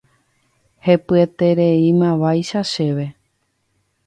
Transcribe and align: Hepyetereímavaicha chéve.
Hepyetereímavaicha 0.87 2.61
chéve. 2.71 3.07